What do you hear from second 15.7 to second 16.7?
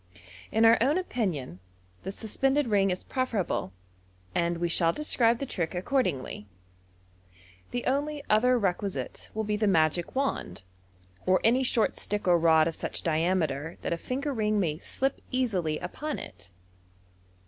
upon it.